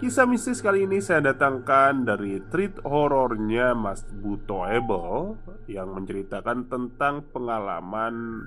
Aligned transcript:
Kisah 0.00 0.24
mistis 0.24 0.64
kali 0.64 0.88
ini 0.88 0.96
saya 1.04 1.20
datangkan 1.20 2.08
dari 2.08 2.40
treat 2.48 2.80
horornya 2.88 3.76
Mas 3.76 4.00
Buto 4.08 4.64
Ebel 4.64 5.36
Yang 5.68 5.88
menceritakan 5.92 6.72
tentang 6.72 7.28
pengalaman 7.28 8.40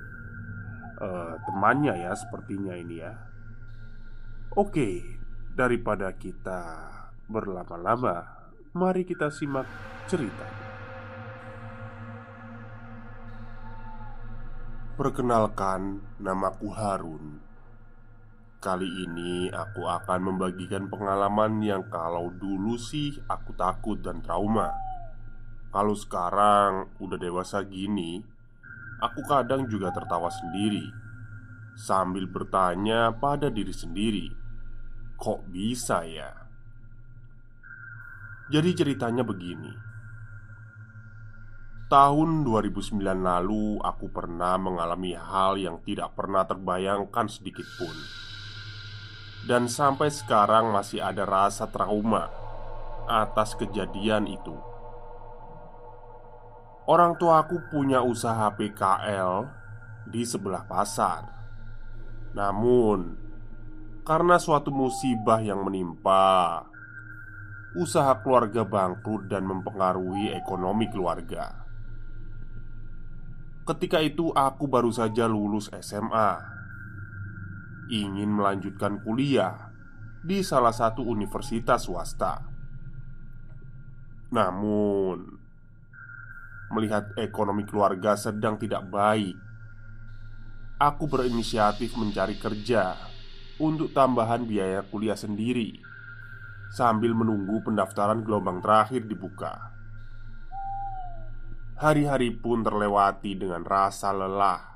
uh, 0.98 1.38
temannya 1.46 1.94
ya 1.94 2.10
sepertinya 2.18 2.74
ini 2.74 2.98
ya. 2.98 3.14
Oke, 4.58 4.98
daripada 5.54 6.10
kita 6.18 6.90
berlama-lama 7.30 8.50
Mari 8.74 9.06
kita 9.06 9.30
simak 9.30 9.70
cerita 10.10 10.50
Perkenalkan, 14.98 16.02
namaku 16.18 16.74
Harun 16.74 17.53
Kali 18.64 18.88
ini 19.04 19.52
aku 19.52 19.84
akan 19.84 20.32
membagikan 20.32 20.88
pengalaman 20.88 21.60
yang 21.60 21.84
kalau 21.92 22.32
dulu 22.32 22.80
sih 22.80 23.12
aku 23.28 23.52
takut 23.60 24.00
dan 24.00 24.24
trauma. 24.24 24.72
Kalau 25.68 25.92
sekarang 25.92 26.88
udah 26.96 27.20
dewasa 27.20 27.60
gini 27.68 28.24
Aku 29.04 29.20
kadang 29.28 29.68
juga 29.68 29.92
tertawa 29.92 30.32
sendiri. 30.32 30.88
Sambil 31.76 32.24
bertanya 32.24 33.12
pada 33.12 33.52
diri 33.52 33.74
sendiri 33.74 34.32
Kok 35.20 35.44
bisa 35.52 36.00
ya? 36.08 36.32
Jadi 38.48 38.70
ceritanya 38.72 39.28
begini. 39.28 39.76
Tahun 41.92 42.48
2009 42.48 42.96
lalu 43.04 43.76
aku 43.84 44.08
pernah 44.08 44.56
mengalami 44.56 45.12
hal 45.12 45.60
yang 45.60 45.84
tidak 45.84 46.16
pernah 46.16 46.48
terbayangkan 46.48 47.28
sedikit 47.28 47.68
pun 47.76 48.23
dan 49.44 49.68
sampai 49.68 50.08
sekarang 50.08 50.72
masih 50.72 51.04
ada 51.04 51.28
rasa 51.28 51.68
trauma 51.68 52.32
atas 53.04 53.52
kejadian 53.52 54.24
itu. 54.24 54.56
Orang 56.84 57.16
tuaku 57.16 57.60
punya 57.72 58.04
usaha 58.04 58.48
PKL 58.52 59.48
di 60.08 60.24
sebelah 60.24 60.64
pasar. 60.68 61.28
Namun, 62.36 63.16
karena 64.04 64.36
suatu 64.36 64.68
musibah 64.68 65.40
yang 65.40 65.64
menimpa, 65.64 66.64
usaha 67.76 68.20
keluarga 68.20 68.68
bangkrut 68.68 69.28
dan 69.32 69.48
mempengaruhi 69.48 70.36
ekonomi 70.36 70.92
keluarga. 70.92 71.64
Ketika 73.64 74.04
itu, 74.04 74.28
aku 74.36 74.68
baru 74.68 74.92
saja 74.92 75.24
lulus 75.24 75.72
SMA 75.80 76.54
ingin 77.90 78.32
melanjutkan 78.32 79.00
kuliah 79.04 79.72
di 80.24 80.40
salah 80.40 80.72
satu 80.72 81.04
universitas 81.04 81.84
swasta. 81.84 82.40
Namun, 84.32 85.20
melihat 86.72 87.12
ekonomi 87.20 87.68
keluarga 87.68 88.16
sedang 88.16 88.58
tidak 88.58 88.88
baik, 88.88 89.36
aku 90.80 91.04
berinisiatif 91.06 91.94
mencari 91.94 92.40
kerja 92.40 92.98
untuk 93.62 93.94
tambahan 93.94 94.42
biaya 94.42 94.82
kuliah 94.90 95.14
sendiri 95.14 95.78
sambil 96.74 97.14
menunggu 97.14 97.62
pendaftaran 97.62 98.26
gelombang 98.26 98.58
terakhir 98.58 99.06
dibuka. 99.06 99.70
Hari-hari 101.78 102.34
pun 102.34 102.66
terlewati 102.66 103.38
dengan 103.38 103.62
rasa 103.62 104.10
lelah 104.10 104.73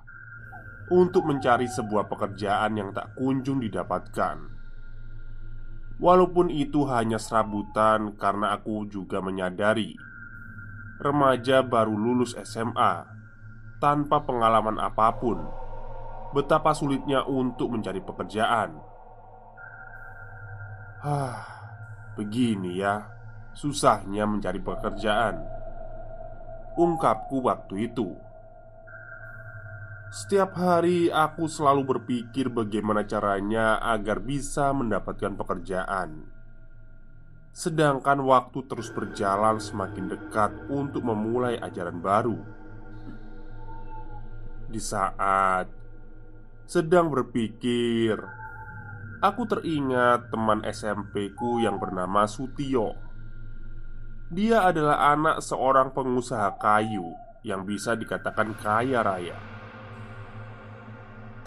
untuk 0.89 1.29
mencari 1.29 1.69
sebuah 1.69 2.09
pekerjaan 2.09 2.77
yang 2.81 2.91
tak 2.97 3.13
kunjung 3.17 3.61
didapatkan. 3.61 4.37
Walaupun 5.99 6.49
itu 6.49 6.87
hanya 6.87 7.19
serabutan, 7.19 8.15
karena 8.15 8.55
aku 8.55 8.87
juga 8.87 9.19
menyadari 9.19 9.99
remaja 10.99 11.63
baru 11.63 11.95
lulus 11.95 12.35
SMA 12.43 13.07
tanpa 13.79 14.23
pengalaman 14.27 14.79
apa 14.83 15.15
pun, 15.19 15.39
betapa 16.35 16.75
sulitnya 16.75 17.23
untuk 17.27 17.71
mencari 17.75 18.03
pekerjaan. 18.03 18.79
Hah, 20.99 21.47
begini 22.19 22.79
ya, 22.79 23.07
susahnya 23.55 24.27
mencari 24.27 24.59
pekerjaan. 24.59 25.39
Ungkapku 26.79 27.43
waktu 27.43 27.91
itu. 27.91 28.28
Setiap 30.09 30.57
hari 30.57 31.13
aku 31.13 31.53
selalu 31.53 31.85
berpikir 31.85 32.49
bagaimana 32.49 33.05
caranya 33.05 33.77
agar 33.77 34.25
bisa 34.25 34.73
mendapatkan 34.73 35.37
pekerjaan. 35.37 36.25
Sedangkan 37.53 38.25
waktu 38.25 38.65
terus 38.65 38.89
berjalan 38.89 39.61
semakin 39.61 40.09
dekat 40.09 40.49
untuk 40.73 41.05
memulai 41.05 41.61
ajaran 41.61 42.01
baru. 42.01 42.41
Di 44.73 44.81
saat 44.81 45.69
sedang 46.65 47.13
berpikir, 47.13 48.17
aku 49.21 49.45
teringat 49.45 50.33
teman 50.33 50.65
SMP 50.65 51.37
ku 51.37 51.61
yang 51.61 51.77
bernama 51.77 52.25
Sutio. 52.25 52.97
Dia 54.33 54.73
adalah 54.73 55.13
anak 55.13 55.45
seorang 55.45 55.93
pengusaha 55.93 56.57
kayu 56.57 57.13
yang 57.45 57.69
bisa 57.69 57.93
dikatakan 57.93 58.57
kaya 58.57 59.05
raya. 59.05 59.48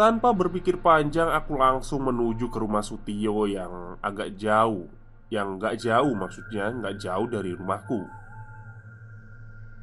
Tanpa 0.02 0.34
berpikir 0.34 0.82
panjang, 0.82 1.30
aku 1.30 1.62
langsung 1.62 2.10
menuju 2.10 2.50
ke 2.50 2.58
rumah 2.58 2.82
Sutio 2.82 3.46
yang 3.46 4.02
agak 4.02 4.34
jauh. 4.34 4.90
Yang 5.30 5.48
gak 5.62 5.76
jauh 5.78 6.18
maksudnya, 6.18 6.74
gak 6.74 6.98
jauh 6.98 7.30
dari 7.30 7.54
rumahku. 7.54 8.10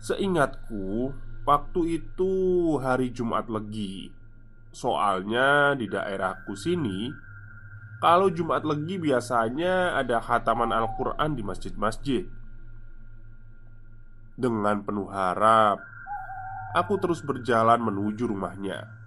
Seingatku, 0.02 1.14
waktu 1.46 2.02
itu 2.02 2.34
hari 2.82 3.14
Jumat 3.14 3.46
Legi. 3.46 4.10
Soalnya 4.74 5.78
di 5.78 5.86
daerahku 5.86 6.58
sini 6.58 7.14
Kalau 8.02 8.26
Jumat 8.26 8.66
Legi 8.66 8.98
biasanya 8.98 9.94
ada 10.02 10.18
khataman 10.18 10.74
Al-Quran 10.74 11.38
di 11.38 11.46
masjid-masjid. 11.46 12.26
Dengan 14.34 14.82
penuh 14.82 15.14
harap 15.14 15.78
Aku 16.74 16.98
terus 16.98 17.22
berjalan 17.22 17.78
menuju 17.78 18.26
rumahnya. 18.26 18.97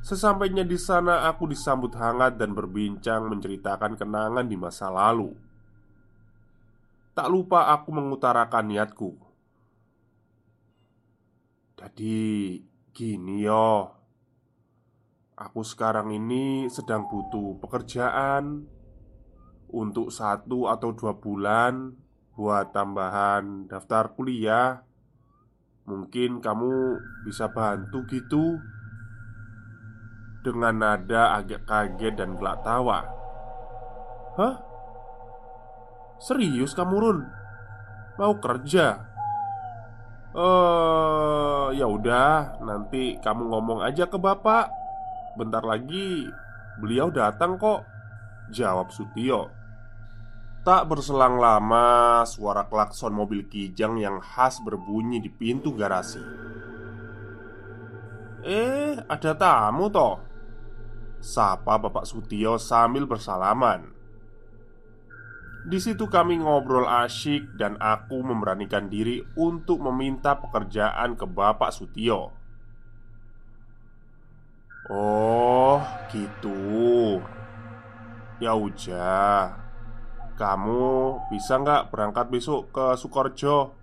Sesampainya 0.00 0.64
di 0.64 0.80
sana, 0.80 1.28
aku 1.28 1.44
disambut 1.44 1.92
hangat 1.92 2.40
dan 2.40 2.56
berbincang 2.56 3.28
menceritakan 3.28 4.00
kenangan 4.00 4.48
di 4.48 4.56
masa 4.56 4.88
lalu. 4.88 5.36
Tak 7.12 7.28
lupa 7.28 7.68
aku 7.68 7.92
mengutarakan 7.92 8.64
niatku. 8.72 9.12
Jadi, 11.76 12.56
gini 12.96 13.44
yo. 13.44 13.92
Aku 15.36 15.64
sekarang 15.64 16.12
ini 16.12 16.68
sedang 16.72 17.08
butuh 17.08 17.60
pekerjaan 17.60 18.68
untuk 19.72 20.12
satu 20.12 20.68
atau 20.68 20.92
dua 20.92 21.16
bulan 21.16 21.96
buat 22.36 22.72
tambahan 22.72 23.68
daftar 23.68 24.16
kuliah. 24.16 24.84
Mungkin 25.84 26.44
kamu 26.44 27.00
bisa 27.24 27.52
bantu 27.52 28.04
gitu 28.08 28.60
dengan 30.40 30.76
nada 30.80 31.36
agak 31.36 31.68
kaget 31.68 32.14
dan 32.16 32.36
gelak 32.40 32.64
tawa. 32.64 33.04
"Hah? 34.40 34.56
Serius 36.20 36.72
kamu, 36.72 36.96
Run? 36.96 37.18
Mau 38.16 38.34
kerja?" 38.40 39.10
Eh, 40.30 41.66
ya 41.74 41.86
udah, 41.90 42.62
nanti 42.62 43.18
kamu 43.18 43.50
ngomong 43.50 43.82
aja 43.82 44.06
ke 44.06 44.14
bapak. 44.14 44.70
Bentar 45.34 45.66
lagi 45.66 46.30
beliau 46.78 47.10
datang 47.10 47.58
kok. 47.58 47.82
Jawab 48.54 48.94
Sutio. 48.94 49.50
Tak 50.62 50.86
berselang 50.86 51.40
lama, 51.40 52.22
suara 52.28 52.68
klakson 52.68 53.10
mobil 53.10 53.48
kijang 53.50 53.98
yang 53.98 54.22
khas 54.22 54.62
berbunyi 54.62 55.18
di 55.18 55.32
pintu 55.32 55.74
garasi. 55.74 56.22
Eh, 58.46 58.94
ada 59.02 59.32
tamu 59.34 59.90
toh? 59.90 60.29
Sapa 61.20 61.76
Bapak 61.76 62.08
Sutio 62.08 62.56
sambil 62.56 63.04
bersalaman. 63.04 63.92
Di 65.60 65.76
situ 65.76 66.08
kami 66.08 66.40
ngobrol 66.40 66.88
asyik 66.88 67.60
dan 67.60 67.76
aku 67.76 68.24
memberanikan 68.24 68.88
diri 68.88 69.20
untuk 69.36 69.84
meminta 69.84 70.40
pekerjaan 70.40 71.20
ke 71.20 71.28
Bapak 71.28 71.68
Sutio 71.76 72.40
Oh, 74.90 75.78
gitu. 76.10 77.22
Ya 78.42 78.58
udah 78.58 79.54
Kamu 80.34 81.20
bisa 81.30 81.60
nggak 81.60 81.94
berangkat 81.94 82.26
besok 82.32 82.72
ke 82.72 82.96
Sukorjo? 82.98 83.76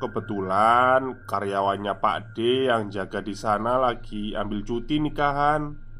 Kebetulan 0.00 1.22
karyawannya 1.28 1.94
Pak 2.00 2.34
D 2.34 2.66
yang 2.66 2.90
jaga 2.90 3.22
di 3.22 3.36
sana 3.36 3.78
lagi 3.78 4.34
ambil 4.34 4.64
cuti 4.66 4.98
nikahan 4.98 5.91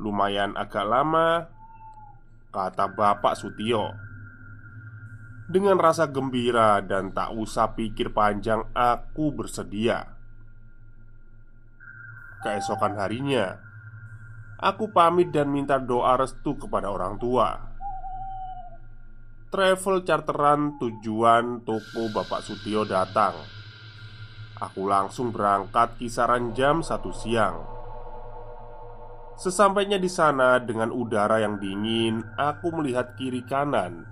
Lumayan 0.00 0.56
agak 0.56 0.88
lama 0.88 1.44
Kata 2.50 2.88
Bapak 2.88 3.36
Sutio. 3.36 3.94
Dengan 5.46 5.76
rasa 5.76 6.08
gembira 6.08 6.80
dan 6.80 7.12
tak 7.12 7.36
usah 7.36 7.76
pikir 7.76 8.10
panjang 8.10 8.64
Aku 8.72 9.30
bersedia. 9.30 10.16
Keesokan 12.40 12.96
harinya 12.96 13.60
Aku 14.56 14.88
pamit 14.88 15.30
dan 15.30 15.52
minta 15.52 15.76
doa 15.76 16.16
restu 16.16 16.56
kepada 16.56 16.88
orang 16.88 17.20
tua. 17.20 17.60
Travel 19.52 20.02
charteran 20.08 20.80
tujuan 20.80 21.60
toko 21.62 22.08
Bapak 22.08 22.40
Sutio 22.40 22.88
datang. 22.88 23.36
Aku 24.58 24.88
langsung 24.88 25.30
berangkat 25.30 26.00
kisaran 26.00 26.56
jam 26.56 26.82
satu 26.82 27.12
siang 27.12 27.79
Sesampainya 29.40 29.96
di 29.96 30.12
sana 30.12 30.60
dengan 30.60 30.92
udara 30.92 31.40
yang 31.40 31.56
dingin, 31.56 32.20
aku 32.36 32.76
melihat 32.76 33.16
kiri 33.16 33.40
kanan. 33.40 34.04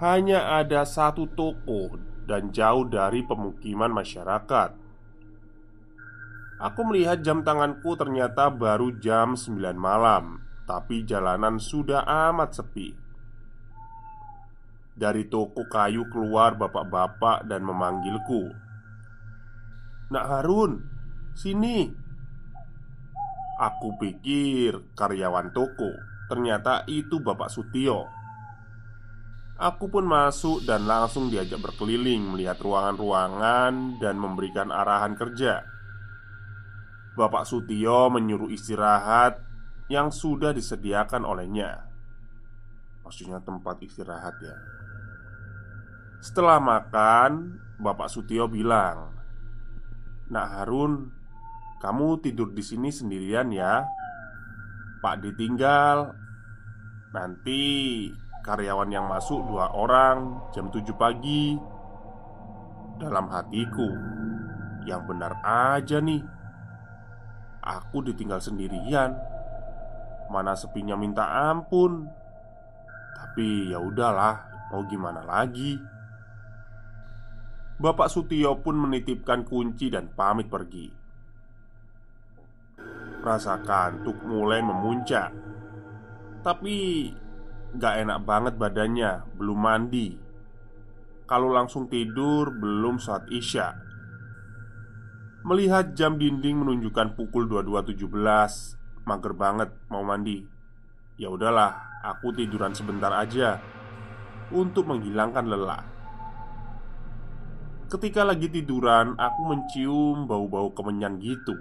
Hanya 0.00 0.56
ada 0.56 0.88
satu 0.88 1.28
toko 1.36 2.00
dan 2.24 2.48
jauh 2.48 2.88
dari 2.88 3.20
pemukiman 3.28 3.92
masyarakat. 3.92 4.72
Aku 6.64 6.80
melihat 6.88 7.20
jam 7.20 7.44
tanganku 7.44 7.92
ternyata 8.00 8.48
baru 8.48 8.96
jam 8.96 9.36
9 9.36 9.76
malam, 9.76 10.40
tapi 10.64 11.04
jalanan 11.04 11.60
sudah 11.60 12.08
amat 12.32 12.56
sepi. 12.56 12.96
Dari 14.96 15.28
toko 15.28 15.68
kayu 15.68 16.08
keluar 16.08 16.56
bapak-bapak 16.56 17.44
dan 17.44 17.68
memanggilku. 17.68 18.48
"Nak 20.08 20.24
Harun, 20.24 20.88
sini!" 21.36 22.07
Aku 23.58 23.98
pikir 23.98 24.94
karyawan 24.94 25.50
toko. 25.50 25.90
Ternyata 26.30 26.86
itu 26.86 27.18
Bapak 27.18 27.50
Sutio. 27.50 28.06
Aku 29.58 29.90
pun 29.90 30.06
masuk 30.06 30.62
dan 30.62 30.86
langsung 30.86 31.34
diajak 31.34 31.58
berkeliling 31.58 32.30
Melihat 32.30 32.62
ruangan-ruangan 32.62 33.98
dan 33.98 34.14
memberikan 34.14 34.70
arahan 34.70 35.18
kerja. 35.18 35.66
Bapak 37.18 37.42
Sutio 37.42 38.06
menyuruh 38.06 38.46
istirahat 38.54 39.42
Yang 39.90 40.22
sudah 40.22 40.54
disediakan 40.54 41.26
olehnya. 41.26 41.90
Maksudnya 43.02 43.42
tempat 43.42 43.82
istirahat 43.82 44.38
ya. 44.38 44.54
Setelah 46.22 46.62
makan 46.62 47.58
Bapak 47.82 48.06
Sutio 48.06 48.46
bilang 48.46 49.18
Nak 50.30 50.46
Harun 50.46 51.17
kamu 51.78 52.18
tidur 52.18 52.50
di 52.50 52.62
sini 52.62 52.90
sendirian 52.90 53.54
ya. 53.54 53.86
Pak 54.98 55.22
ditinggal 55.22 56.10
Nanti 57.14 57.62
karyawan 58.42 58.90
yang 58.90 59.06
masuk 59.06 59.46
dua 59.46 59.70
orang 59.70 60.42
jam 60.50 60.74
7 60.74 60.90
pagi. 60.98 61.54
Dalam 62.98 63.30
hatiku 63.30 63.86
Yang 64.82 65.02
benar 65.06 65.32
aja 65.46 66.02
nih. 66.02 66.18
Aku 67.62 68.02
ditinggal 68.02 68.42
sendirian. 68.42 69.14
Mana 70.34 70.58
sepinya 70.58 70.98
minta 70.98 71.30
ampun. 71.54 72.10
Tapi 73.14 73.70
ya 73.70 73.78
udahlah 73.78 74.50
Mau 74.74 74.84
gimana 74.84 75.22
lagi? 75.24 75.78
Bapak 77.78 78.10
Sutio 78.10 78.58
pun 78.58 78.74
menitipkan 78.74 79.46
kunci 79.46 79.86
dan 79.88 80.10
pamit 80.10 80.50
pergi 80.50 80.97
Rasa 83.18 83.58
kantuk 83.66 84.22
mulai 84.22 84.62
memuncak. 84.62 85.34
Tapi 86.42 86.76
Gak 87.68 88.00
enak 88.00 88.24
banget 88.24 88.54
badannya 88.56 89.28
Belum 89.36 89.60
mandi. 89.60 90.16
Kalau 91.28 91.52
langsung 91.52 91.92
tidur 91.92 92.48
belum 92.48 92.96
saat 92.96 93.28
isya. 93.28 93.76
Melihat 95.44 95.92
jam 95.92 96.16
dinding 96.16 96.64
menunjukkan 96.64 97.12
pukul 97.12 97.44
22.17 97.44 98.08
Mager 99.04 99.32
banget 99.36 99.68
mau 99.92 100.00
mandi. 100.00 100.40
Ya 101.20 101.28
udahlah, 101.28 102.00
aku 102.00 102.32
tiduran 102.32 102.72
sebentar 102.72 103.12
aja 103.12 103.60
Untuk 104.48 104.88
menghilangkan 104.88 105.44
lelah. 105.44 105.84
Ketika 107.92 108.24
lagi 108.24 108.48
tiduran, 108.48 109.12
aku 109.20 109.40
mencium 109.44 110.24
bau-bau 110.24 110.72
kemenyan 110.72 111.20
gitu 111.20 111.56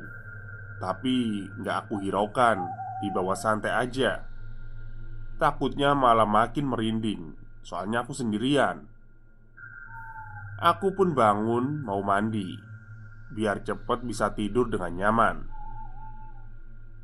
tapi 0.77 1.49
nggak 1.57 1.89
aku 1.89 2.01
hiraukan 2.05 2.61
Di 3.01 3.09
bawah 3.13 3.37
santai 3.37 3.73
aja. 3.73 4.25
Takutnya 5.37 5.93
malah 5.93 6.25
makin 6.25 6.65
merinding 6.69 7.37
Soalnya 7.61 8.01
aku 8.01 8.13
sendirian. 8.15 8.89
Aku 10.57 10.97
pun 10.97 11.13
bangun 11.13 11.85
mau 11.85 12.01
mandi 12.01 12.57
Biar 13.29 13.61
cepet 13.61 14.01
bisa 14.01 14.33
tidur 14.33 14.65
dengan 14.65 14.97
nyaman. 14.97 15.37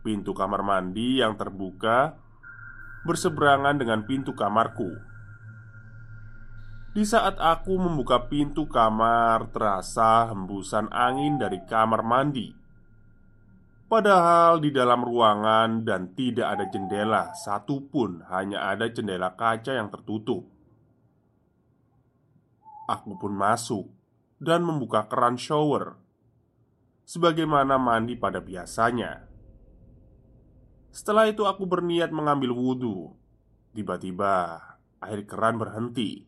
Pintu 0.01 0.33
kamar 0.33 0.65
mandi 0.65 1.21
yang 1.21 1.37
terbuka 1.37 2.17
Berseberangan 3.03 3.77
dengan 3.77 4.07
pintu 4.07 4.31
kamarku. 4.31 4.95
Di 6.93 7.03
saat 7.03 7.35
aku 7.41 7.75
membuka 7.77 8.31
pintu 8.31 8.65
kamar 8.65 9.51
Terasa 9.51 10.31
hembusan 10.31 10.87
angin 10.93 11.35
dari 11.37 11.61
kamar 11.67 12.01
mandi 12.01 12.62
Padahal 13.93 14.57
di 14.57 14.73
dalam 14.73 15.05
ruangan 15.05 15.85
dan 15.85 16.17
tidak 16.17 16.57
ada 16.57 16.65
jendela 16.65 17.29
satupun, 17.37 18.25
hanya 18.25 18.73
ada 18.73 18.89
jendela 18.89 19.37
kaca 19.37 19.69
yang 19.69 19.93
tertutup. 19.93 20.49
Aku 22.89 23.13
pun 23.21 23.37
masuk 23.37 23.93
dan 24.41 24.65
membuka 24.65 25.05
keran 25.05 25.37
shower, 25.37 25.93
sebagaimana 27.05 27.77
mandi 27.77 28.17
pada 28.17 28.41
biasanya. 28.41 29.29
Setelah 30.89 31.29
itu, 31.29 31.45
aku 31.45 31.69
berniat 31.69 32.09
mengambil 32.09 32.49
wudhu. 32.49 33.13
Tiba-tiba, 33.77 34.57
air 35.05 35.21
keran 35.29 35.61
berhenti. 35.61 36.25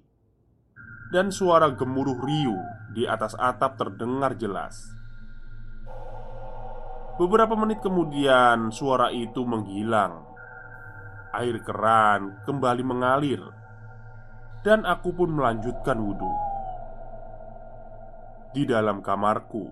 dan 1.10 1.34
suara 1.34 1.74
gemuruh 1.74 2.18
riuh 2.18 2.62
di 2.94 3.10
atas 3.10 3.34
atap 3.38 3.78
terdengar 3.78 4.38
jelas. 4.38 4.95
Beberapa 7.16 7.56
menit 7.56 7.80
kemudian, 7.80 8.76
suara 8.76 9.08
itu 9.08 9.48
menghilang. 9.48 10.28
Air 11.32 11.64
keran 11.64 12.44
kembali 12.44 12.84
mengalir, 12.84 13.40
dan 14.68 14.84
aku 14.84 15.16
pun 15.16 15.32
melanjutkan 15.32 15.96
wudhu. 15.96 16.34
Di 18.52 18.68
dalam 18.68 19.00
kamarku, 19.00 19.64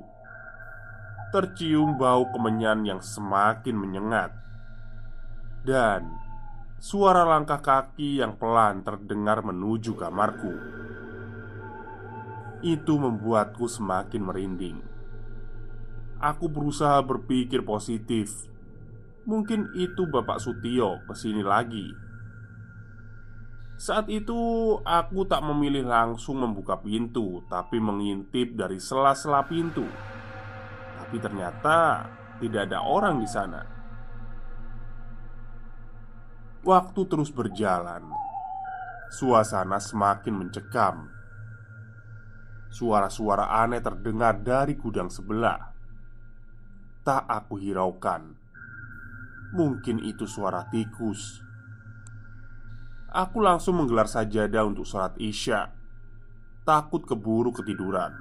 tercium 1.35 1.99
bau 1.99 2.31
kemenyan 2.31 2.87
yang 2.87 3.03
semakin 3.03 3.75
menyengat, 3.75 4.31
dan 5.67 6.07
suara 6.79 7.27
langkah 7.27 7.59
kaki 7.59 8.23
yang 8.23 8.39
pelan 8.39 8.87
terdengar 8.87 9.43
menuju 9.43 9.99
kamarku. 9.99 10.55
Itu 12.63 12.95
membuatku 12.95 13.67
semakin 13.67 14.23
merinding. 14.23 14.92
Aku 16.23 16.47
berusaha 16.47 17.03
berpikir 17.03 17.67
positif. 17.67 18.47
Mungkin 19.27 19.75
itu 19.75 20.07
Bapak 20.07 20.39
Sutio 20.39 21.03
ke 21.03 21.11
sini 21.19 21.43
lagi. 21.43 21.91
Saat 23.75 24.07
itu 24.07 24.39
aku 24.87 25.27
tak 25.27 25.43
memilih 25.43 25.83
langsung 25.83 26.39
membuka 26.39 26.79
pintu, 26.79 27.43
tapi 27.51 27.83
mengintip 27.83 28.55
dari 28.55 28.79
sela-sela 28.79 29.43
pintu. 29.43 29.83
Tapi 30.95 31.19
ternyata 31.19 32.07
tidak 32.39 32.71
ada 32.71 32.79
orang 32.87 33.19
di 33.19 33.27
sana. 33.27 33.59
Waktu 36.63 37.01
terus 37.11 37.35
berjalan. 37.35 38.07
Suasana 39.11 39.83
semakin 39.83 40.33
mencekam. 40.39 41.11
Suara-suara 42.71 43.51
aneh 43.59 43.83
terdengar 43.83 44.39
dari 44.39 44.79
gudang 44.79 45.11
sebelah. 45.11 45.72
Tak 47.03 47.27
aku 47.27 47.59
hiraukan. 47.59 48.31
Mungkin 49.51 49.99
itu 50.07 50.23
suara 50.23 50.71
tikus. 50.71 51.43
Aku 53.11 53.43
langsung 53.43 53.75
menggelar 53.77 54.07
sajadah 54.07 54.63
untuk 54.63 54.87
sholat 54.87 55.11
Isya. 55.19 55.67
Takut 56.63 57.03
keburu 57.03 57.51
ketiduran. 57.51 58.15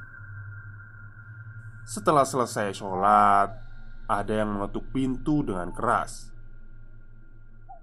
Setelah 1.87 2.27
selesai 2.27 2.75
sholat, 2.75 3.55
ada 4.11 4.33
yang 4.35 4.59
mengetuk 4.59 4.91
pintu 4.91 5.47
dengan 5.47 5.71
keras. 5.71 6.35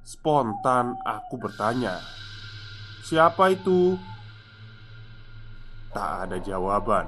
Spontan 0.03 0.99
aku 1.07 1.39
bertanya, 1.39 1.95
"Siapa 3.07 3.55
itu?" 3.55 3.95
Tak 5.95 6.27
ada 6.27 6.37
jawaban, 6.43 7.07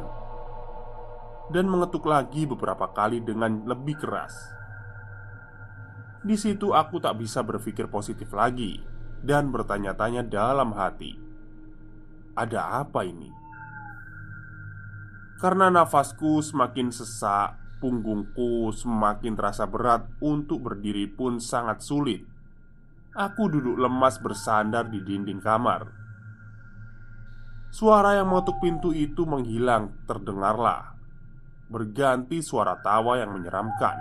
dan 1.52 1.68
mengetuk 1.68 2.08
lagi 2.08 2.48
beberapa 2.48 2.90
kali 2.96 3.20
dengan 3.20 3.68
lebih 3.68 4.00
keras. 4.00 4.34
Di 6.24 6.40
situ 6.40 6.72
aku 6.72 7.04
tak 7.04 7.20
bisa 7.20 7.44
berpikir 7.44 7.92
positif 7.92 8.32
lagi 8.32 8.80
dan 9.20 9.52
bertanya-tanya 9.52 10.24
dalam 10.24 10.72
hati, 10.72 11.20
"Ada 12.40 12.88
apa 12.88 13.04
ini?" 13.04 13.30
Karena 15.42 15.74
nafasku 15.74 16.40
semakin 16.40 16.94
sesak, 16.94 17.58
punggungku 17.82 18.70
semakin 18.72 19.34
terasa 19.34 19.66
berat 19.66 20.06
untuk 20.22 20.62
berdiri 20.62 21.10
pun 21.10 21.42
sangat 21.42 21.82
sulit. 21.82 22.22
Aku 23.18 23.50
duduk 23.50 23.76
lemas 23.76 24.22
bersandar 24.22 24.88
di 24.88 25.02
dinding 25.02 25.42
kamar. 25.42 25.90
Suara 27.74 28.22
yang 28.22 28.30
mengetuk 28.30 28.62
pintu 28.62 28.94
itu 28.94 29.26
menghilang, 29.26 30.06
terdengarlah 30.06 30.91
berganti 31.72 32.44
suara 32.44 32.76
tawa 32.84 33.16
yang 33.16 33.32
menyeramkan 33.32 33.96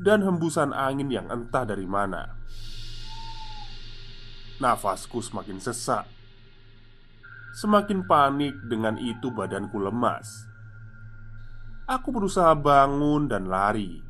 dan 0.00 0.24
hembusan 0.24 0.72
angin 0.72 1.12
yang 1.12 1.28
entah 1.28 1.68
dari 1.68 1.84
mana. 1.84 2.32
Nafasku 4.58 5.20
semakin 5.20 5.60
sesak. 5.60 6.08
Semakin 7.52 8.08
panik 8.08 8.56
dengan 8.64 8.96
itu 8.96 9.28
badanku 9.28 9.76
lemas. 9.76 10.48
Aku 11.84 12.08
berusaha 12.08 12.56
bangun 12.56 13.28
dan 13.28 13.50
lari, 13.50 14.00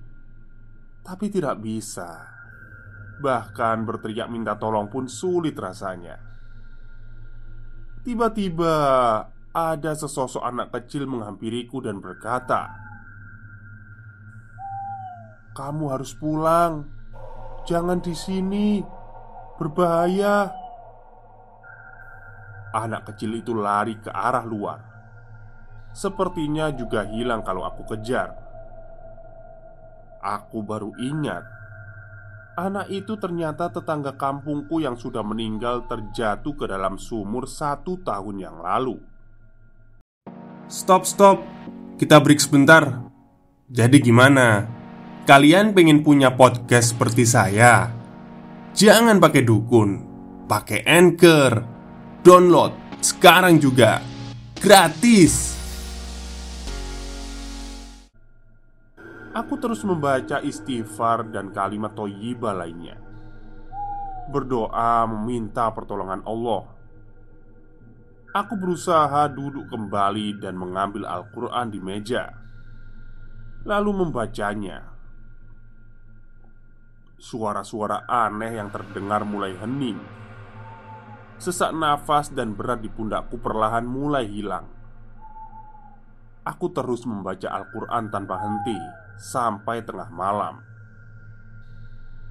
tapi 1.03 1.27
tidak 1.27 1.59
bisa. 1.59 2.31
Bahkan 3.19 3.83
berteriak 3.83 4.31
minta 4.31 4.55
tolong 4.55 4.87
pun 4.87 5.11
sulit 5.11 5.59
rasanya. 5.59 6.21
Tiba-tiba 8.07 8.75
ada 9.53 9.93
sesosok 9.93 10.41
anak 10.41 10.73
kecil 10.73 11.05
menghampiriku 11.05 11.85
dan 11.85 12.01
berkata, 12.01 12.73
"Kamu 15.53 15.93
harus 15.93 16.17
pulang, 16.17 16.89
jangan 17.69 18.01
di 18.01 18.17
sini." 18.17 18.81
Berbahaya. 19.61 20.49
Anak 22.73 23.13
kecil 23.13 23.37
itu 23.37 23.53
lari 23.53 24.01
ke 24.01 24.09
arah 24.09 24.43
luar. 24.49 24.81
Sepertinya 25.93 26.73
juga 26.73 27.05
hilang 27.05 27.45
kalau 27.45 27.69
aku 27.69 27.85
kejar. 27.93 28.33
Aku 30.25 30.65
baru 30.65 30.97
ingat 30.97 31.45
Anak 32.53 32.93
itu 32.93 33.17
ternyata 33.17 33.73
tetangga 33.73 34.13
kampungku 34.13 34.77
yang 34.85 34.93
sudah 34.93 35.25
meninggal 35.25 35.89
terjatuh 35.89 36.53
ke 36.53 36.69
dalam 36.69 37.01
sumur 37.01 37.49
satu 37.49 37.97
tahun 38.05 38.45
yang 38.45 38.61
lalu 38.61 39.12
Stop, 40.73 41.05
stop. 41.05 41.45
Kita 42.01 42.17
break 42.17 42.41
sebentar. 42.41 43.05
Jadi 43.69 44.01
gimana? 44.01 44.65
Kalian 45.29 45.77
pengen 45.77 46.01
punya 46.01 46.33
podcast 46.33 46.97
seperti 46.97 47.29
saya? 47.29 47.93
Jangan 48.73 49.21
pakai 49.21 49.45
dukun, 49.45 50.01
pakai 50.49 50.81
anchor, 50.89 51.61
download 52.25 52.73
sekarang 53.05 53.61
juga. 53.61 54.01
Gratis. 54.57 55.61
Aku 59.37 59.61
terus 59.61 59.85
membaca 59.85 60.41
istighfar 60.41 61.29
dan 61.29 61.53
kalimat 61.53 61.93
toyibah 61.93 62.57
lainnya. 62.57 62.97
Berdoa 64.33 65.05
meminta 65.05 65.69
pertolongan 65.69 66.25
Allah 66.25 66.65
Aku 68.33 68.57
berusaha 68.57 69.29
duduk 69.29 69.69
kembali 69.69 70.41
dan 70.41 70.57
mengambil 70.57 71.05
Al-Quran 71.05 71.69
di 71.69 71.77
meja 71.85 72.33
Lalu 73.69 73.93
membacanya. 73.93 74.89
Suara-suara 77.21 78.09
aneh 78.09 78.57
yang 78.57 78.73
terdengar 78.73 79.29
mulai 79.29 79.53
hening. 79.61 80.01
Sesak 81.37 81.77
nafas 81.77 82.33
dan 82.33 82.57
berat 82.57 82.81
di 82.81 82.89
pundakku 82.89 83.37
perlahan 83.37 83.85
mulai 83.85 84.25
hilang. 84.25 84.65
Aku 86.49 86.73
terus 86.73 87.05
membaca 87.05 87.53
Al-Quran 87.53 88.09
tanpa 88.09 88.41
henti 88.41 88.81
Sampai 89.21 89.85
tengah 89.85 90.09
malam. 90.09 90.65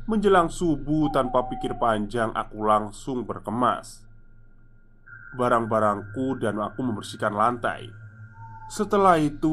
Menjelang 0.10 0.50
subuh 0.50 1.14
tanpa 1.14 1.46
pikir 1.46 1.78
panjang 1.78 2.34
Aku 2.34 2.66
langsung 2.66 3.22
berkemas 3.22 4.11
Barang-barangku 5.36 6.40
dan 6.40 6.60
aku 6.60 6.80
membersihkan 6.84 7.32
lantai 7.32 8.02
setelah 8.72 9.20
itu, 9.20 9.52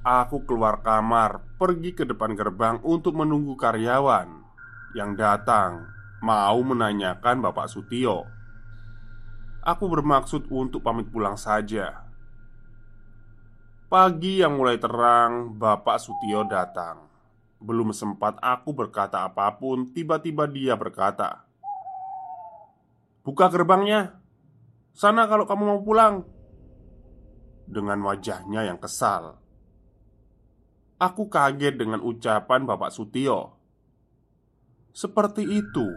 aku 0.00 0.48
keluar 0.48 0.80
kamar, 0.80 1.44
pergi 1.60 1.92
ke 1.92 2.08
depan 2.08 2.32
gerbang 2.32 2.80
untuk 2.80 3.12
menunggu 3.12 3.60
karyawan 3.60 4.24
yang 4.96 5.12
datang 5.12 5.84
mau 6.24 6.56
menanyakan 6.64 7.44
Bapak 7.44 7.68
Sutio. 7.68 8.24
Aku 9.60 9.84
bermaksud 9.84 10.48
untuk 10.48 10.80
pamit 10.80 11.12
pulang 11.12 11.36
saja. 11.36 12.08
Pagi 13.92 14.40
yang 14.40 14.56
mulai 14.56 14.80
terang, 14.80 15.52
Bapak 15.60 16.00
Sutio 16.00 16.48
datang. 16.48 17.04
Belum 17.60 17.92
sempat 17.92 18.40
aku 18.40 18.72
berkata 18.72 19.28
apa 19.28 19.60
pun, 19.60 19.92
tiba-tiba 19.92 20.48
dia 20.48 20.72
berkata, 20.72 21.44
"Buka 23.20 23.52
gerbangnya, 23.52 24.21
sana 24.92 25.26
kalau 25.26 25.48
kamu 25.48 25.64
mau 25.64 25.80
pulang." 25.80 26.24
Dengan 27.72 28.04
wajahnya 28.04 28.68
yang 28.68 28.76
kesal, 28.76 29.40
aku 31.00 31.26
kaget 31.32 31.80
dengan 31.80 32.04
ucapan 32.04 32.68
Bapak 32.68 32.92
Sutio. 32.92 33.56
Seperti 34.92 35.48
itu. 35.48 35.88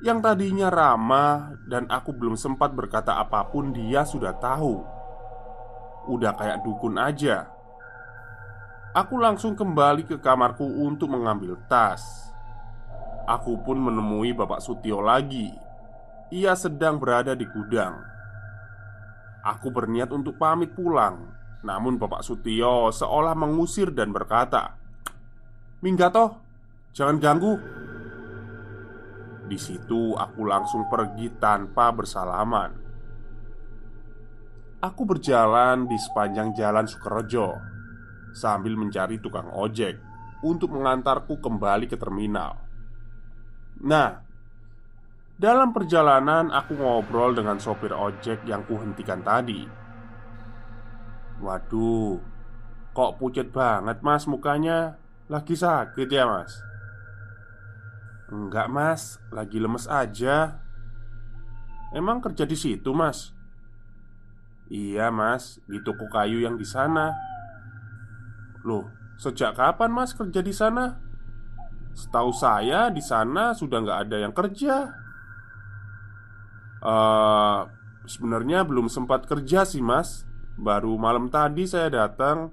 Yang 0.00 0.18
tadinya 0.24 0.72
ramah 0.72 1.58
dan 1.68 1.84
aku 1.90 2.14
belum 2.16 2.38
sempat 2.38 2.72
berkata 2.72 3.18
apa 3.18 3.44
pun 3.52 3.76
Dia 3.76 4.08
sudah 4.08 4.32
tahu. 4.40 4.80
Udah 6.08 6.32
kayak 6.32 6.64
dukun 6.64 6.96
aja. 6.96 7.50
Aku 8.96 9.20
langsung 9.20 9.52
kembali 9.52 10.08
ke 10.08 10.16
kamarku 10.16 10.64
untuk 10.64 11.12
mengambil 11.12 11.60
tas. 11.68 12.32
Aku 13.28 13.60
pun 13.60 13.76
menemui 13.76 14.32
Bapak 14.32 14.64
Sutio 14.64 15.04
lagi 15.04 15.67
Ia 16.28 16.52
sedang 16.52 17.00
berada 17.00 17.32
di 17.32 17.48
gudang. 17.48 18.04
Aku 19.40 19.72
berniat 19.72 20.12
untuk 20.12 20.36
pamit 20.36 20.76
pulang. 20.76 21.24
Namun 21.64 21.96
Bapak 21.96 22.20
Sutio 22.20 22.92
seolah 22.92 23.34
mengusir 23.34 23.90
dan 23.90 24.14
berkata 24.14 24.78
Minggato, 25.80 26.36
jangan 26.92 27.16
ganggu. 27.16 27.54
Di 29.48 29.56
situ 29.56 30.12
aku 30.12 30.44
langsung 30.44 30.84
pergi 30.92 31.32
tanpa 31.40 31.88
bersalaman. 31.96 32.76
Aku 34.84 35.08
berjalan 35.08 35.90
di 35.90 35.98
sepanjang 35.98 36.54
jalan 36.54 36.86
Sukerejo 36.86 37.50
Sambil 38.30 38.78
mencari 38.78 39.18
tukang 39.18 39.50
ojek 39.50 39.98
Untuk 40.46 40.70
mengantarku 40.70 41.42
kembali 41.42 41.90
ke 41.90 41.98
terminal. 41.98 42.54
Nah, 43.82 44.27
dalam 45.38 45.70
perjalanan 45.70 46.50
aku 46.50 46.74
ngobrol 46.74 47.30
dengan 47.30 47.62
sopir 47.62 47.94
ojek 47.94 48.42
yang 48.42 48.66
kuhentikan 48.66 49.22
tadi 49.22 49.70
Waduh 51.38 52.18
Kok 52.90 53.22
pucat 53.22 53.54
banget 53.54 54.02
mas 54.02 54.26
mukanya 54.26 54.98
Lagi 55.30 55.54
sakit 55.54 56.10
ya 56.10 56.26
mas? 56.26 56.58
Enggak 58.34 58.66
mas 58.66 59.22
Lagi 59.30 59.62
lemes 59.62 59.86
aja 59.86 60.58
Emang 61.94 62.18
kerja 62.18 62.42
di 62.42 62.58
situ 62.58 62.90
mas? 62.90 63.30
Iya 64.66 65.14
mas 65.14 65.62
Di 65.70 65.78
toko 65.86 66.10
kayu 66.10 66.42
yang 66.42 66.58
di 66.58 66.66
sana 66.66 67.14
Loh 68.66 68.90
Sejak 69.22 69.54
kapan 69.54 69.94
mas 69.94 70.10
kerja 70.18 70.42
di 70.42 70.50
sana? 70.50 70.98
Setahu 71.94 72.34
saya 72.34 72.90
di 72.90 73.02
sana 73.02 73.54
sudah 73.54 73.82
nggak 73.82 74.00
ada 74.06 74.16
yang 74.22 74.34
kerja 74.34 75.06
Uh, 76.78 77.66
sebenarnya 78.06 78.62
belum 78.62 78.86
sempat 78.90 79.26
kerja 79.26 79.66
sih 79.66 79.82
mas. 79.82 80.26
Baru 80.58 80.98
malam 80.98 81.30
tadi 81.30 81.66
saya 81.66 81.90
datang. 81.90 82.50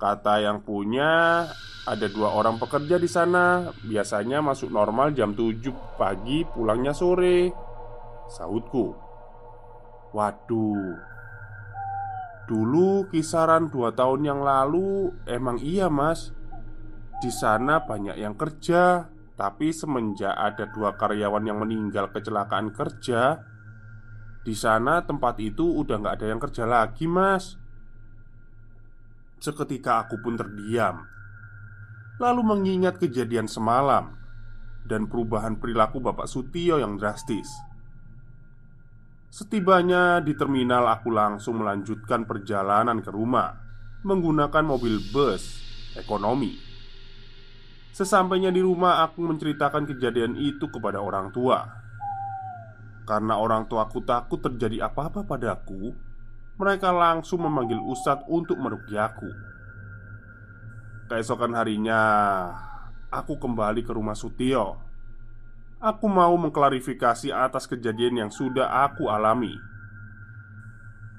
Kata 0.00 0.42
yang 0.42 0.66
punya 0.66 1.46
ada 1.86 2.06
dua 2.10 2.34
orang 2.34 2.58
pekerja 2.58 2.98
di 2.98 3.06
sana. 3.06 3.70
Biasanya 3.86 4.42
masuk 4.42 4.72
normal 4.72 5.14
jam 5.14 5.36
7 5.36 5.98
pagi 6.00 6.42
pulangnya 6.42 6.90
sore. 6.90 7.52
Sahutku 8.32 8.96
Waduh. 10.12 10.96
Dulu 12.48 13.08
kisaran 13.08 13.70
dua 13.72 13.94
tahun 13.96 14.28
yang 14.28 14.40
lalu 14.44 15.14
Emang 15.24 15.56
iya 15.62 15.88
mas. 15.88 16.36
Di 17.22 17.30
sana 17.30 17.80
banyak 17.80 18.18
yang 18.18 18.34
kerja 18.34 19.11
tapi 19.42 19.74
semenjak 19.74 20.38
ada 20.38 20.70
dua 20.70 20.94
karyawan 20.94 21.42
yang 21.42 21.58
meninggal 21.58 22.14
kecelakaan 22.14 22.70
kerja 22.70 23.42
Di 24.46 24.54
sana 24.54 25.02
tempat 25.02 25.42
itu 25.42 25.66
udah 25.82 25.98
nggak 25.98 26.14
ada 26.14 26.26
yang 26.30 26.38
kerja 26.38 26.62
lagi 26.62 27.10
mas. 27.10 27.58
Seketika 29.42 30.06
aku 30.06 30.22
pun 30.22 30.38
terdiam 30.38 31.02
Lalu 32.22 32.54
mengingat 32.54 33.02
kejadian 33.02 33.50
semalam 33.50 34.14
Dan 34.86 35.10
perubahan 35.10 35.58
perilaku 35.58 35.98
Bapak 35.98 36.30
Sutio 36.30 36.78
yang 36.78 36.94
drastis. 36.94 37.50
Setibanya 39.26 40.22
di 40.22 40.38
terminal 40.38 40.86
aku 40.86 41.10
langsung 41.10 41.58
melanjutkan 41.58 42.30
perjalanan 42.30 43.02
ke 43.02 43.10
rumah 43.10 43.58
Menggunakan 44.06 44.62
mobil 44.62 45.02
bus 45.10 45.58
ekonomi 45.98 46.71
Sesampainya 47.92 48.48
di 48.48 48.64
rumah, 48.64 49.04
aku 49.04 49.20
menceritakan 49.20 49.84
kejadian 49.84 50.32
itu 50.40 50.64
kepada 50.72 50.96
orang 50.96 51.28
tua. 51.28 51.68
Karena 53.04 53.36
orang 53.36 53.68
tuaku 53.68 54.00
takut 54.00 54.40
terjadi 54.40 54.88
apa-apa 54.88 55.20
padaku, 55.28 55.92
mereka 56.56 56.88
langsung 56.88 57.44
memanggil 57.44 57.76
Ustadz 57.84 58.24
untuk 58.32 58.56
merugi 58.56 58.96
aku. 58.96 59.28
Keesokan 61.12 61.52
harinya, 61.52 62.00
aku 63.12 63.36
kembali 63.36 63.84
ke 63.84 63.92
rumah 63.92 64.16
Sutio. 64.16 64.80
Aku 65.76 66.08
mau 66.08 66.32
mengklarifikasi 66.40 67.28
atas 67.28 67.68
kejadian 67.68 68.24
yang 68.24 68.30
sudah 68.32 68.88
aku 68.88 69.12
alami. 69.12 69.52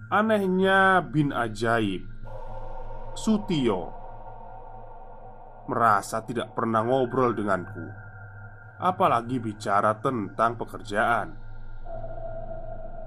Anehnya 0.09 1.05
bin 1.05 1.29
ajaib, 1.29 2.01
Sutio 3.13 4.02
merasa 5.69 6.23
tidak 6.23 6.55
pernah 6.55 6.83
ngobrol 6.83 7.31
denganku, 7.33 7.85
apalagi 8.79 9.39
bicara 9.39 9.97
tentang 9.99 10.59
pekerjaan. 10.59 11.35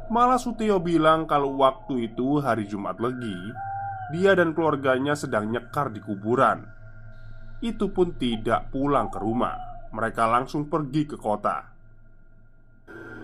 Malah 0.07 0.39
Sutio 0.39 0.79
bilang 0.79 1.27
kalau 1.27 1.59
waktu 1.59 2.13
itu 2.13 2.39
hari 2.39 2.65
Jumat 2.71 3.03
Legi, 3.03 3.37
dia 4.15 4.39
dan 4.39 4.55
keluarganya 4.55 5.19
sedang 5.19 5.51
nyekar 5.51 5.91
di 5.91 5.99
kuburan. 5.99 6.63
Itu 7.59 7.91
pun 7.91 8.15
tidak 8.15 8.71
pulang 8.71 9.11
ke 9.11 9.19
rumah, 9.19 9.59
mereka 9.91 10.31
langsung 10.31 10.71
pergi 10.71 11.09
ke 11.11 11.19
kota. 11.19 11.77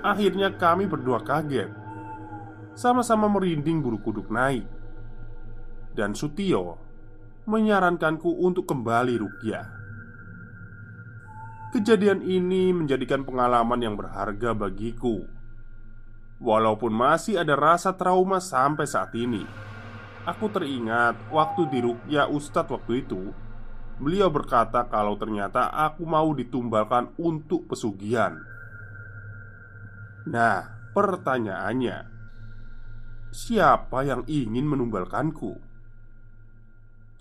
Akhirnya 0.03 0.59
kami 0.59 0.90
berdua 0.90 1.23
kaget 1.23 1.71
Sama-sama 2.75 3.31
merinding 3.31 3.79
buru 3.79 4.03
kuduk 4.03 4.35
naik 4.35 4.66
Dan 5.95 6.11
Sutio 6.18 6.75
menyarankanku 7.42 8.31
untuk 8.38 8.70
kembali 8.70 9.18
Rukia. 9.18 9.66
Kejadian 11.74 12.22
ini 12.22 12.70
menjadikan 12.70 13.26
pengalaman 13.26 13.81
yang 13.83 13.98
berharga 13.98 14.55
bagiku. 14.55 15.26
Walaupun 16.38 16.94
masih 16.94 17.42
ada 17.42 17.59
rasa 17.59 17.96
trauma 17.98 18.38
sampai 18.38 18.87
saat 18.87 19.11
ini, 19.18 19.42
aku 20.22 20.52
teringat 20.55 21.18
waktu 21.35 21.66
di 21.72 21.78
Rukia 21.83 22.31
Ustadz 22.31 22.70
waktu 22.70 23.02
itu. 23.02 23.35
Beliau 23.98 24.31
berkata 24.31 24.87
kalau 24.87 25.18
ternyata 25.18 25.70
aku 25.70 26.07
mau 26.07 26.31
ditumbalkan 26.35 27.11
untuk 27.18 27.66
pesugihan. 27.66 28.38
Nah, 30.31 30.92
pertanyaannya, 30.94 32.07
siapa 33.35 34.07
yang 34.07 34.22
ingin 34.31 34.66
menumbalkanku? 34.66 35.71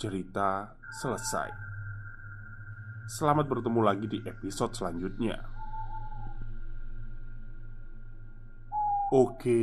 Cerita 0.01 0.73
selesai. 0.97 1.53
Selamat 3.05 3.45
bertemu 3.45 3.85
lagi 3.85 4.09
di 4.09 4.17
episode 4.25 4.73
selanjutnya. 4.73 5.37
Oke, 9.13 9.61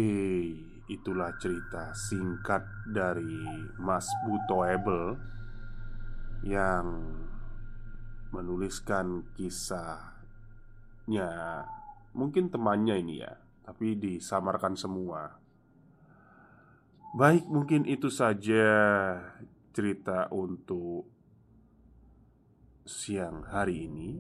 itulah 0.87 1.35
cerita 1.43 1.91
singkat 1.91 2.63
dari 2.87 3.67
Mas 3.83 4.07
Butoebel 4.23 5.19
yang 6.47 6.87
menuliskan 8.31 9.27
kisahnya. 9.35 10.07
Mungkin 12.15 12.55
temannya 12.55 12.95
ini 13.03 13.27
ya, 13.27 13.35
tapi 13.67 13.99
disamarkan 13.99 14.79
semua. 14.79 15.35
Baik, 17.17 17.49
mungkin 17.51 17.89
itu 17.89 18.07
saja 18.13 18.69
cerita 19.79 20.27
untuk 20.35 21.07
siang 22.83 23.47
hari 23.47 23.87
ini. 23.87 24.19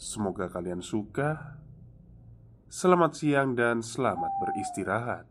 Semoga 0.00 0.48
kalian 0.48 0.80
suka. 0.80 1.60
Selamat 2.72 3.20
siang 3.20 3.52
dan 3.52 3.84
selamat 3.84 4.32
beristirahat. 4.40 5.29